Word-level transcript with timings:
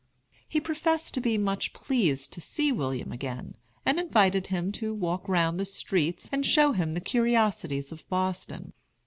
He 0.49 0.59
professed 0.59 1.13
to 1.13 1.21
be 1.21 1.37
much 1.37 1.73
pleased 1.73 2.33
to 2.33 2.41
see 2.41 2.71
William 2.71 3.11
again, 3.11 3.53
and 3.85 3.99
invited 3.99 4.47
him 4.47 4.71
to 4.71 4.95
walk 4.95 5.29
round 5.29 5.59
the 5.59 5.63
streets 5.67 6.27
and 6.31 6.43
show 6.43 6.71
him 6.71 6.95
the 6.95 6.99
curiosities 7.01 7.91
of 7.91 8.09
Boston. 8.09 8.73